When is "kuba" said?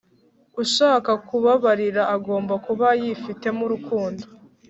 2.65-2.87